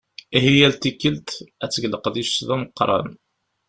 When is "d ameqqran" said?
2.47-3.09